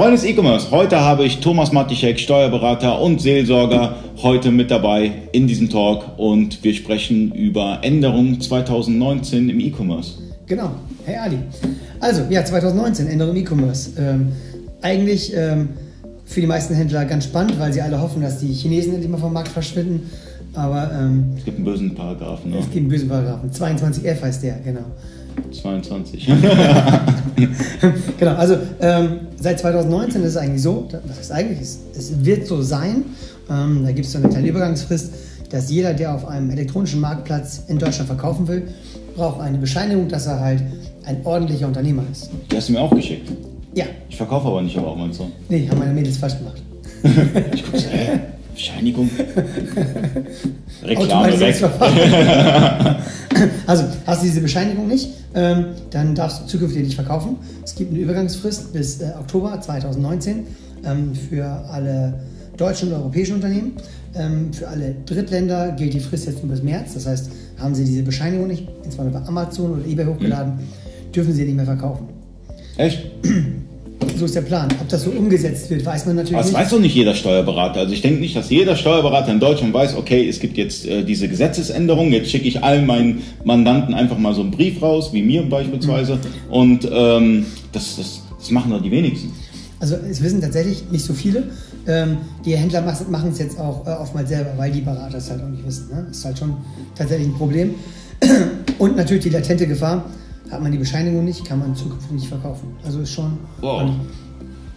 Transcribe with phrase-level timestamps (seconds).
[0.00, 5.46] Freunde des E-Commerce, heute habe ich Thomas Matischek, Steuerberater und Seelsorger, heute mit dabei in
[5.46, 10.12] diesem Talk und wir sprechen über Änderungen 2019 im E-Commerce.
[10.46, 10.70] Genau,
[11.04, 11.36] hey Ali.
[12.00, 13.90] Also, ja, 2019, Änderungen im E-Commerce.
[13.98, 14.28] Ähm,
[14.80, 15.68] eigentlich ähm,
[16.24, 19.18] für die meisten Händler ganz spannend, weil sie alle hoffen, dass die Chinesen endlich mal
[19.18, 20.10] vom Markt verschwinden.
[20.54, 22.52] Aber ähm, es gibt einen bösen Paragraphen.
[22.52, 22.56] Ne?
[22.56, 23.50] Es gibt einen bösen Paragraphen.
[23.50, 24.86] 22f heißt der, genau.
[25.52, 26.26] 22.
[28.18, 32.46] genau, also ähm, seit 2019 ist es eigentlich so, was heißt eigentlich, es, es wird
[32.46, 33.04] so sein,
[33.50, 35.12] ähm, da gibt es so eine kleine Übergangsfrist,
[35.50, 38.68] dass jeder, der auf einem elektronischen Marktplatz in Deutschland verkaufen will,
[39.16, 40.62] braucht eine Bescheinigung, dass er halt
[41.04, 42.30] ein ordentlicher Unternehmer ist.
[42.50, 43.30] Die hast du mir auch geschickt.
[43.74, 43.84] Ja.
[44.08, 45.32] Ich verkaufe aber nicht auf Amazon.
[45.48, 46.62] Nee, haben meine Mädels falsch gemacht.
[47.54, 48.20] ich gucke so, hä?
[48.54, 49.08] Bescheinigung?
[50.82, 51.56] Reklame weg.
[53.66, 57.36] also, hast du diese Bescheinigung nicht, ähm, dann darfst du zukünftig nicht verkaufen.
[57.64, 60.46] Es gibt eine Übergangsfrist bis äh, Oktober 2019
[60.84, 62.20] ähm, für alle
[62.56, 63.72] deutschen und europäischen Unternehmen.
[64.14, 66.94] Ähm, für alle Drittländer gilt die Frist jetzt nur bis März.
[66.94, 71.12] Das heißt, haben sie diese Bescheinigung nicht, insbesondere bei Amazon oder eBay hochgeladen, mhm.
[71.12, 72.08] dürfen sie nicht mehr verkaufen.
[72.76, 73.10] Echt?
[74.20, 74.68] So ist der Plan.
[74.78, 76.60] Ob das so umgesetzt wird, weiß man natürlich das nicht.
[76.60, 77.80] weiß doch nicht jeder Steuerberater.
[77.80, 81.04] Also ich denke nicht, dass jeder Steuerberater in Deutschland weiß, okay, es gibt jetzt äh,
[81.04, 85.22] diese Gesetzesänderung, jetzt schicke ich allen meinen Mandanten einfach mal so einen Brief raus, wie
[85.22, 86.16] mir beispielsweise.
[86.16, 86.52] Mhm.
[86.52, 89.32] Und ähm, das, das, das machen doch die wenigsten.
[89.78, 91.44] Also es wissen tatsächlich nicht so viele.
[91.86, 95.42] Ähm, die Händler machen es jetzt auch äh, oftmals selber, weil die Berater es halt
[95.42, 95.88] auch nicht wissen.
[95.88, 96.04] Ne?
[96.08, 96.58] Das ist halt schon
[96.94, 97.74] tatsächlich ein Problem.
[98.78, 100.04] Und natürlich die latente Gefahr,
[100.50, 102.68] hat man die Bescheinigung nicht, kann man zukünftig nicht verkaufen.
[102.84, 103.38] Also ist schon.
[103.60, 103.82] Wow.
[103.82, 104.00] Ähm,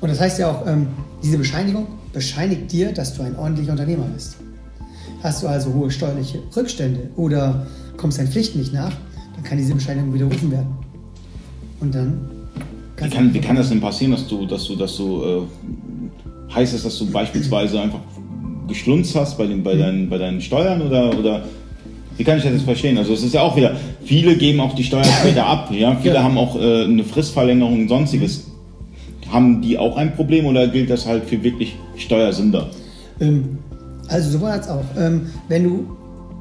[0.00, 0.88] und das heißt ja auch, ähm,
[1.22, 4.36] diese Bescheinigung bescheinigt dir, dass du ein ordentlicher Unternehmer bist.
[5.22, 8.92] Hast du also hohe steuerliche Rückstände oder kommst deinen Pflichten nicht nach,
[9.34, 10.74] dann kann diese Bescheinigung widerrufen werden.
[11.80, 12.30] Und dann.
[12.96, 16.74] Wie kann, wie kann das denn passieren, dass du, dass du, dass du, äh, heißt
[16.74, 18.00] es, dass du beispielsweise einfach
[18.68, 19.78] geschlunzt hast bei, den, bei, mhm.
[19.78, 21.44] deinen, bei deinen Steuern oder, oder
[22.16, 22.98] wie kann ich das jetzt verstehen?
[22.98, 25.70] Also es ist ja auch wieder, viele geben auch die Steuern später ab.
[25.72, 25.96] Ja?
[25.96, 26.22] Viele ja.
[26.22, 28.46] haben auch äh, eine Fristverlängerung und sonstiges.
[29.30, 32.68] Haben die auch ein Problem oder gilt das halt für wirklich Steuersünder?
[33.20, 33.58] Ähm,
[34.08, 34.84] also sowohl als auch.
[34.98, 35.96] Ähm, wenn du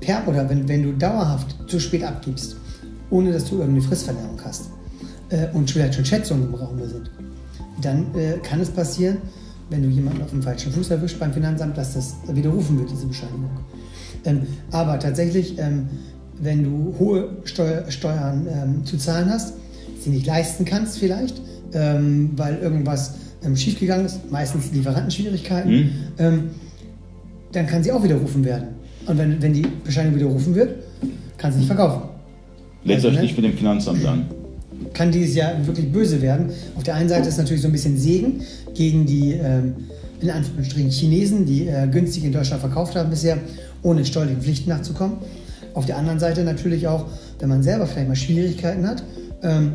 [0.00, 2.56] per oder wenn, wenn du dauerhaft zu spät abgibst,
[3.10, 4.70] ohne dass du irgendeine Fristverlängerung hast
[5.30, 7.10] äh, und vielleicht schon Schätzungen im Raum sind,
[7.80, 9.18] dann äh, kann es passieren,
[9.70, 13.06] wenn du jemanden auf dem falschen Fuß erwischt beim Finanzamt, dass das widerrufen wird, diese
[13.06, 13.50] Bescheinigung.
[14.24, 15.88] Ähm, aber tatsächlich, ähm,
[16.40, 19.54] wenn du hohe Steuer, Steuern ähm, zu zahlen hast,
[20.00, 21.40] sie nicht leisten kannst vielleicht,
[21.72, 23.14] ähm, weil irgendwas
[23.44, 25.90] ähm, schiefgegangen ist, meistens Lieferantenschwierigkeiten, mhm.
[26.18, 26.50] Ähm,
[27.52, 28.68] dann kann sie auch widerrufen werden.
[29.06, 30.74] Und wenn, wenn die Bescheinigung widerrufen wird,
[31.36, 32.08] kann sie nicht verkaufen.
[32.82, 33.22] Lässt also, euch ne?
[33.22, 34.26] nicht mit dem Finanzamt an.
[34.92, 36.50] Kann dieses Jahr wirklich böse werden.
[36.74, 38.42] Auf der einen Seite ist es natürlich so ein bisschen Segen
[38.74, 39.38] gegen die
[40.24, 43.38] in Anführungsstrichen Chinesen, die äh, günstig in Deutschland verkauft haben bisher
[43.82, 45.18] ohne steuerlichen Pflichten nachzukommen.
[45.74, 47.06] Auf der anderen Seite natürlich auch,
[47.40, 49.02] wenn man selber vielleicht mal Schwierigkeiten hat,
[49.42, 49.72] ähm,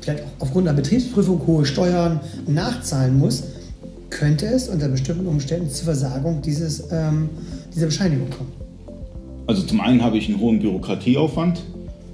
[0.00, 3.44] vielleicht auch aufgrund einer Betriebsprüfung hohe Steuern nachzahlen muss,
[4.10, 7.30] könnte es unter bestimmten Umständen zur Versagung dieses, ähm,
[7.74, 8.52] dieser Bescheinigung kommen.
[9.46, 11.62] Also zum einen habe ich einen hohen Bürokratieaufwand,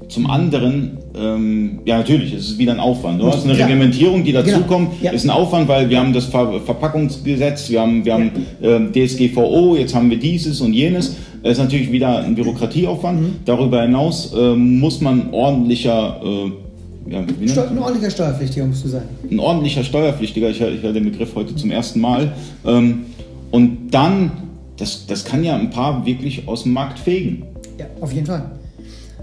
[0.08, 3.20] zum anderen, ähm, ja natürlich, es ist wieder ein Aufwand.
[3.20, 3.66] Du hast eine ja.
[3.66, 5.02] Reglementierung, die dazukommt, genau.
[5.02, 5.10] ja.
[5.12, 8.30] ist ein Aufwand, weil wir haben das Ver Verpackungsgesetz, wir haben, wir haben
[8.60, 11.16] äh, DSGVO, jetzt haben wir dieses und jenes.
[11.42, 13.20] Das ist natürlich wieder ein Bürokratieaufwand.
[13.20, 13.32] Mhm.
[13.44, 16.50] Darüber hinaus äh, muss man ordentlicher äh,
[17.10, 19.02] ja, ein ordentlicher Steuerpflichtiger musst du sein.
[19.30, 22.32] Ein ordentlicher Steuerpflichtiger, ich, ich höre den Begriff heute zum ersten Mal.
[22.66, 23.06] Ähm,
[23.50, 24.30] und dann,
[24.76, 27.44] das, das kann ja ein paar wirklich aus dem Markt fegen.
[27.78, 28.50] Ja, auf jeden Fall.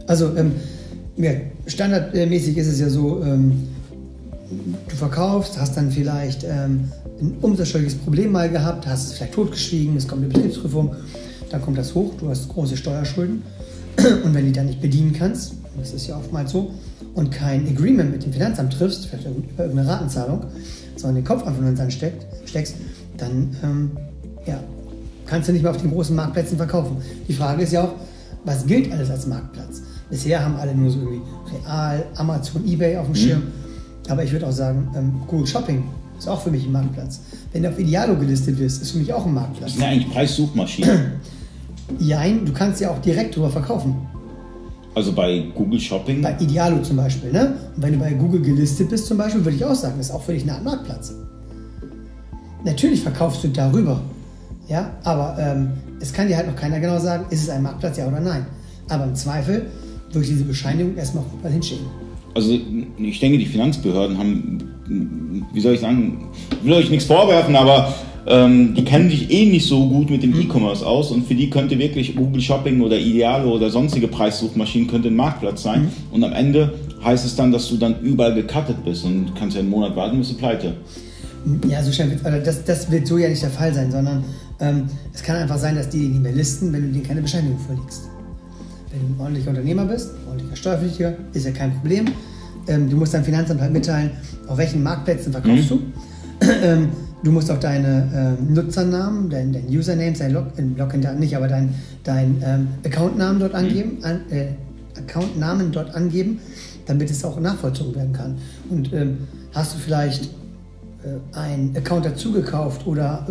[0.07, 0.53] Also ähm,
[1.17, 1.31] ja,
[1.67, 3.67] standardmäßig ist es ja so, ähm,
[4.89, 9.95] du verkaufst, hast dann vielleicht ähm, ein umsatzsteuerliches Problem mal gehabt, hast es vielleicht totgeschwiegen,
[9.95, 10.95] es kommt eine Betriebsprüfung,
[11.49, 13.43] dann kommt das hoch, du hast große Steuerschulden
[13.97, 16.72] und wenn du die dann nicht bedienen kannst, das ist ja oftmals so,
[17.13, 20.45] und kein Agreement mit dem Finanzamt triffst, vielleicht über irgendeine Ratenzahlung,
[20.97, 21.93] sondern den Kopf einfach nur in den Sand
[22.45, 22.75] steckst,
[23.17, 23.91] dann ähm,
[24.45, 24.59] ja,
[25.25, 26.97] kannst du nicht mehr auf den großen Marktplätzen verkaufen.
[27.28, 27.93] Die Frage ist ja auch,
[28.43, 29.81] was gilt alles als Marktplatz?
[30.09, 31.22] Bisher haben alle nur so irgendwie
[31.52, 33.16] Real, Amazon, Ebay auf dem mhm.
[33.16, 33.43] Schirm.
[34.07, 35.84] Aber ich würde auch sagen, ähm, Google Shopping
[36.17, 37.22] ist auch für mich ein Marktplatz.
[37.52, 39.73] Wenn du auf Idealo gelistet wirst, ist für mich auch ein Marktplatz.
[39.73, 41.13] Das ja eigentlich Preissuchmaschinen.
[41.99, 43.96] Jein, du kannst ja auch direkt drüber verkaufen.
[44.93, 46.22] Also bei Google Shopping?
[46.22, 47.31] Bei Idealo zum Beispiel.
[47.31, 47.55] Ne?
[47.75, 50.13] Und wenn du bei Google gelistet bist zum Beispiel, würde ich auch sagen, das ist
[50.13, 51.13] auch für dich Art Marktplatz.
[52.63, 54.02] Natürlich verkaufst du darüber.
[54.67, 57.97] Ja, aber ähm, es kann dir halt noch keiner genau sagen, ist es ein Marktplatz,
[57.97, 58.46] ja oder nein.
[58.90, 59.67] Aber im Zweifel
[60.16, 61.85] durch diese Bescheinigung erstmal mal hinschicken.
[62.34, 62.58] Also
[62.97, 66.29] ich denke, die Finanzbehörden haben wie soll ich sagen,
[66.64, 67.94] will euch nichts vorwerfen, aber
[68.28, 70.41] ähm, die kennen sich eh nicht so gut mit dem mhm.
[70.41, 75.09] E-Commerce aus und für die könnte wirklich Google Shopping oder Idealo oder sonstige Preissuchmaschinen könnte
[75.09, 75.84] ein Marktplatz sein.
[75.84, 75.90] Mhm.
[76.12, 76.73] Und am Ende
[77.03, 80.17] heißt es dann, dass du dann überall gecuttet bist und kannst ja einen Monat warten,
[80.17, 80.73] bist du pleite.
[81.70, 84.23] Ja, so schnell wird, also das, das wird so ja nicht der Fall sein, sondern
[84.59, 87.59] ähm, es kann einfach sein, dass die nicht mehr listen, wenn du denen keine Bescheinigung
[87.59, 88.09] vorlegst.
[88.95, 92.05] Wenn du ein ordentlicher Unternehmer bist, ordentlicher Steuerpflichtiger, ist ja kein Problem.
[92.67, 94.11] Ähm, du musst deinem Finanzamt halt mitteilen,
[94.47, 95.79] auf welchen Marktplätzen verkaufst mhm.
[96.39, 96.47] du.
[96.63, 96.89] ähm,
[97.23, 100.45] du musst auch deine ähm, Nutzernamen, dein, dein Username, dein Log
[100.77, 103.59] Login-Daten nicht, aber dein, dein ähm, Accountnamen dort mhm.
[103.59, 104.47] angeben, an, äh,
[104.97, 106.39] Accountnamen dort angeben,
[106.85, 108.37] damit es auch nachvollzogen werden kann.
[108.69, 109.17] Und ähm,
[109.53, 110.25] hast du vielleicht
[111.03, 113.25] äh, einen Account dazugekauft oder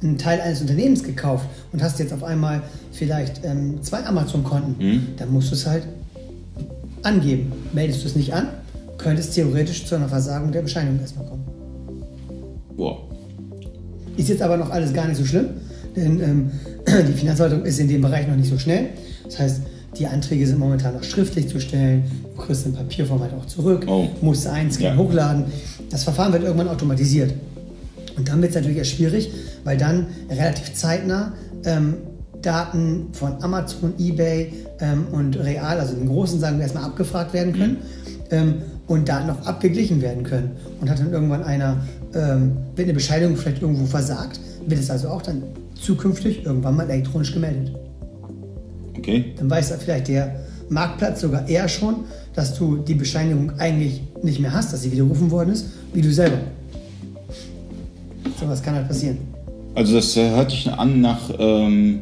[0.00, 2.62] irgendeinen Teil eines Unternehmens gekauft und hast jetzt auf einmal
[2.92, 5.06] vielleicht ähm, zwei Amazon-Konten, mhm.
[5.18, 5.84] dann musst du es halt
[7.02, 7.52] angeben.
[7.72, 8.48] Meldest du es nicht an,
[8.96, 11.44] könnte es theoretisch zu einer Versagung der Bescheinigung erstmal kommen.
[12.76, 12.98] Boah.
[14.16, 15.48] Ist jetzt aber noch alles gar nicht so schlimm,
[15.94, 16.50] denn ähm,
[17.08, 18.88] die Finanzverwaltung ist in dem Bereich noch nicht so schnell.
[19.24, 19.60] Das heißt,
[19.98, 22.04] die Anträge sind momentan noch schriftlich zu stellen.
[22.36, 24.08] Du kriegst in Papierformat auch zurück, oh.
[24.22, 25.04] musst einscannen, ja.
[25.04, 25.44] hochladen.
[25.90, 27.34] Das Verfahren wird irgendwann automatisiert.
[28.16, 29.30] Und dann wird es natürlich erst schwierig,
[29.64, 31.32] weil dann relativ zeitnah
[31.64, 31.98] ähm,
[32.42, 37.52] Daten von Amazon, eBay ähm, und Real, also den großen, sagen wir erstmal, abgefragt werden
[37.52, 37.78] können
[38.30, 38.54] ähm,
[38.86, 40.52] und Daten auch abgeglichen werden können.
[40.80, 41.76] Und hat dann irgendwann einer,
[42.14, 45.42] ähm, wird eine Bescheinigung vielleicht irgendwo versagt, wird es also auch dann
[45.74, 47.74] zukünftig irgendwann mal elektronisch gemeldet.
[48.96, 49.34] Okay.
[49.36, 52.04] Dann weiß vielleicht der Marktplatz sogar eher schon,
[52.34, 56.12] dass du die Bescheinigung eigentlich nicht mehr hast, dass sie widerrufen worden ist, wie du
[56.12, 56.38] selber.
[58.38, 59.18] So was kann halt passieren.
[59.74, 62.00] Also das äh, hört sich an nach, ähm,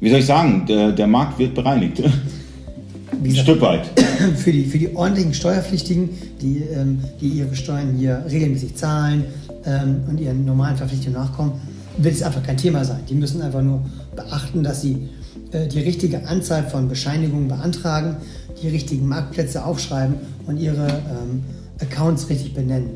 [0.00, 2.02] wie soll ich sagen, der, der Markt wird bereinigt.
[3.24, 3.86] Ein Stück weit.
[4.36, 6.10] Für die, für die ordentlichen Steuerpflichtigen,
[6.40, 9.24] die, ähm, die ihre Steuern hier regelmäßig zahlen
[9.64, 11.52] ähm, und ihren normalen Verpflichtungen nachkommen,
[11.96, 13.00] wird es einfach kein Thema sein.
[13.08, 13.82] Die müssen einfach nur
[14.14, 15.08] beachten, dass sie
[15.52, 18.16] äh, die richtige Anzahl von Bescheinigungen beantragen,
[18.62, 20.16] die richtigen Marktplätze aufschreiben
[20.46, 21.42] und ihre ähm,
[21.80, 22.90] Accounts richtig benennen.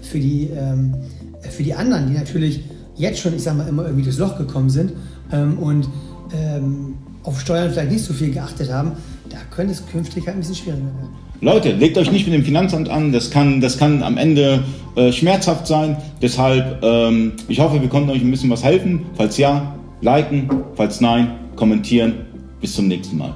[0.00, 0.94] Für die, ähm,
[1.40, 2.60] für die anderen, die natürlich
[2.96, 4.92] jetzt schon, ich sag mal, immer irgendwie durchs Loch gekommen sind
[5.32, 5.88] ähm, und
[6.32, 8.92] ähm, auf Steuern vielleicht nicht so viel geachtet haben,
[9.30, 11.24] da könnte es künftig halt ein bisschen schwieriger werden.
[11.40, 14.64] Leute, legt euch nicht mit dem Finanzamt an, das kann, das kann am Ende
[14.96, 15.96] äh, schmerzhaft sein.
[16.22, 19.00] Deshalb, ähm, ich hoffe, wir konnten euch ein bisschen was helfen.
[19.16, 22.14] Falls ja, liken, falls nein, kommentieren.
[22.60, 23.34] Bis zum nächsten Mal.